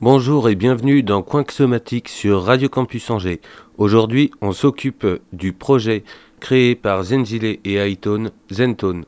[0.00, 3.40] Bonjour et bienvenue dans Coin Somatique sur Radio Campus Angers.
[3.78, 6.04] Aujourd'hui, on s'occupe du projet
[6.40, 9.04] créé par Zenzile et Aitone, Zentone.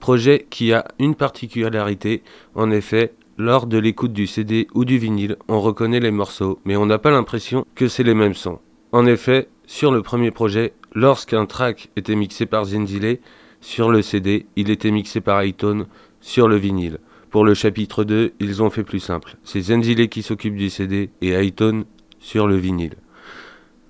[0.00, 2.22] Projet qui a une particularité,
[2.54, 6.76] en effet, lors de l'écoute du CD ou du vinyle, on reconnaît les morceaux, mais
[6.76, 8.58] on n'a pas l'impression que c'est les mêmes sons.
[8.92, 13.18] En effet, sur le premier projet, lorsqu'un track était mixé par Zenzile,
[13.60, 15.86] sur le CD, il était mixé par Aitone
[16.20, 16.98] sur le vinyle.
[17.36, 19.36] Pour le chapitre 2, ils ont fait plus simple.
[19.44, 21.84] C'est Zenzile qui s'occupe du CD et Ayton
[22.18, 22.94] sur le vinyle.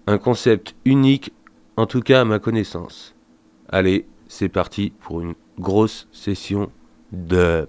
[0.09, 1.33] Un concept unique,
[1.77, 3.15] en tout cas à ma connaissance.
[3.69, 6.73] Allez, c'est parti pour une grosse session
[7.13, 7.69] dub.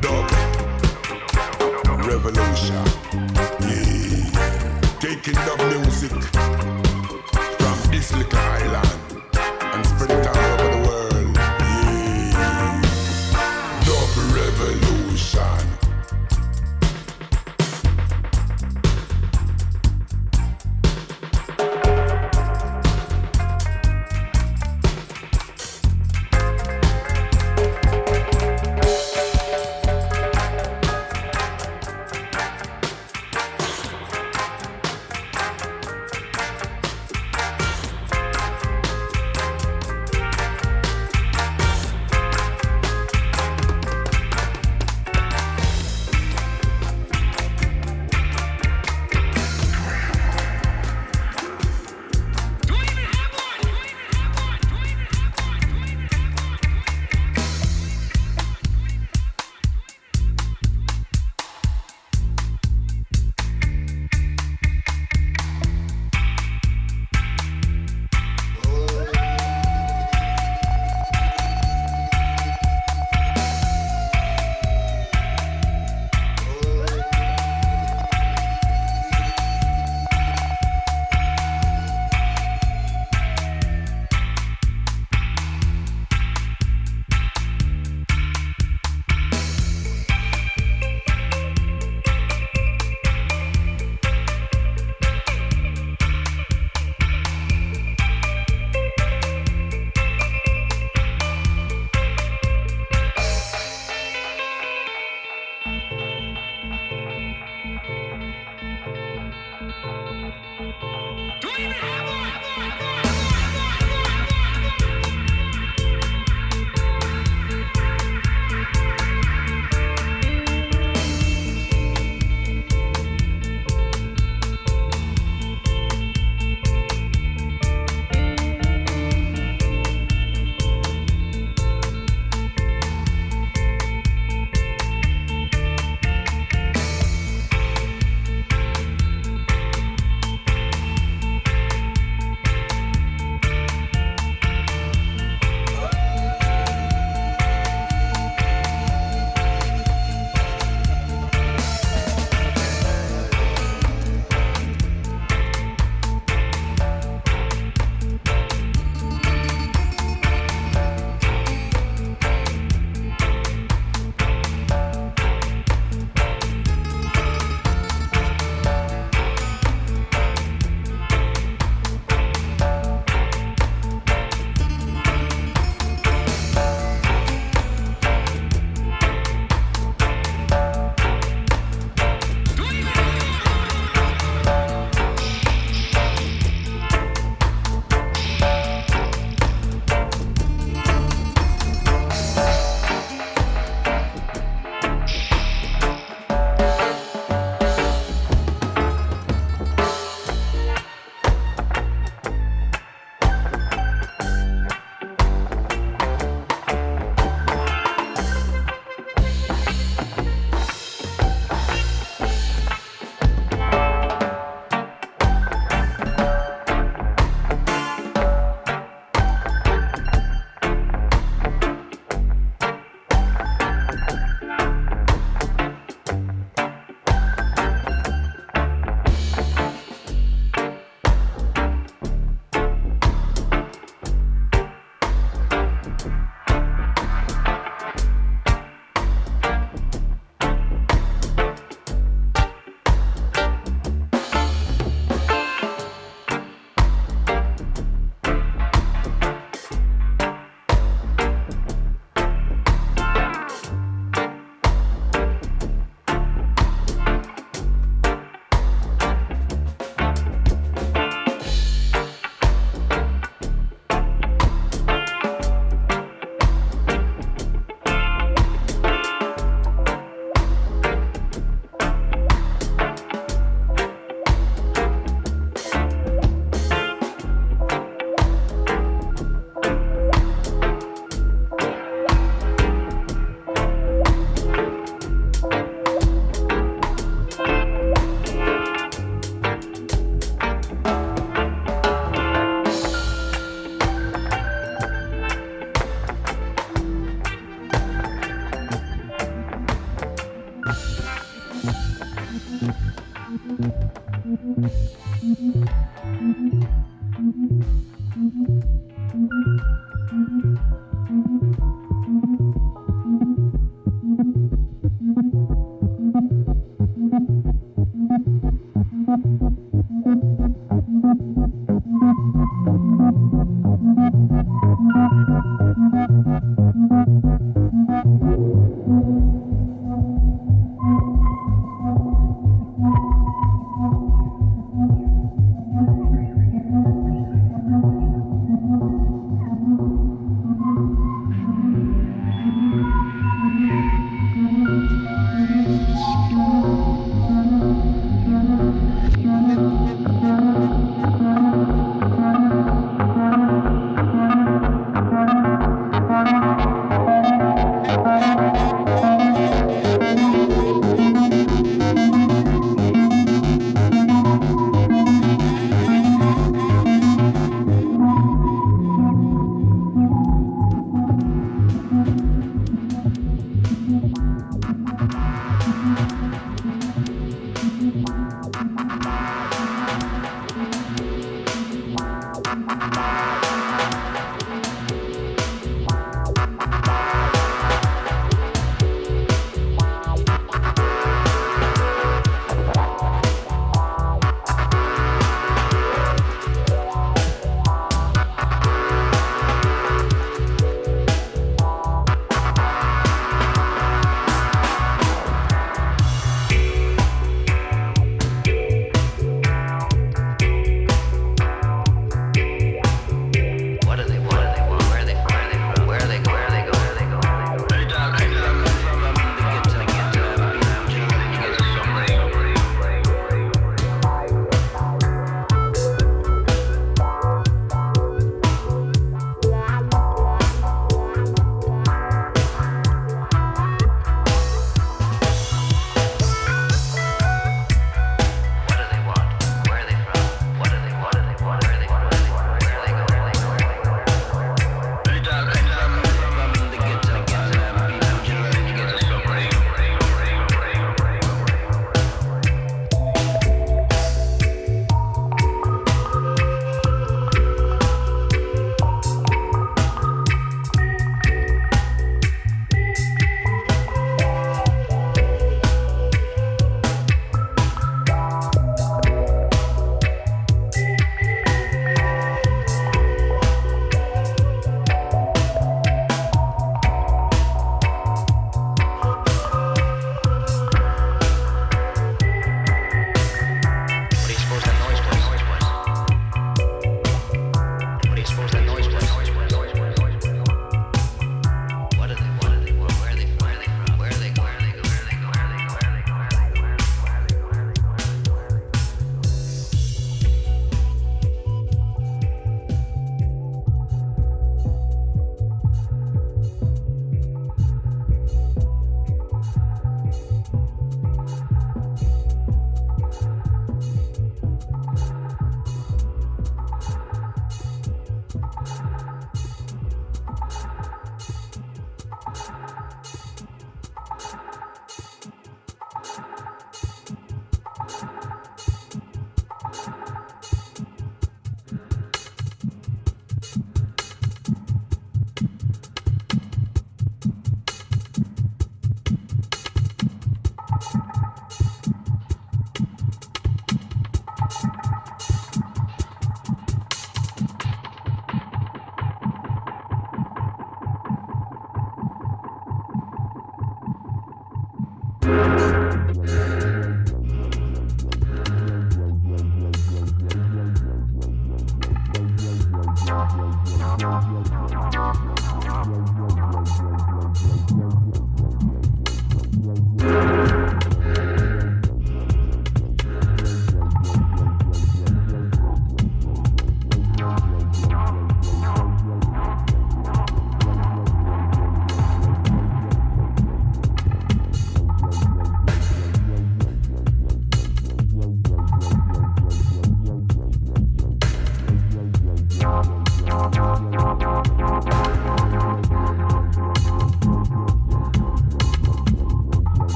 [0.00, 0.30] Dub
[2.06, 2.84] Revolution.
[3.60, 4.28] Yeah.
[5.00, 6.12] Taking the music
[7.58, 8.98] from this little island
[9.74, 10.57] and spread it out.